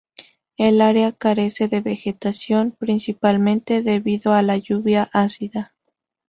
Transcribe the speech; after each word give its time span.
El 0.57 0.81
área 0.81 1.11
carece 1.11 1.67
de 1.67 1.79
vegetación, 1.79 2.71
principalmente 2.71 3.83
debido 3.83 4.33
a 4.33 4.41
la 4.41 4.57
lluvia 4.57 5.11
ácida. 5.13 5.75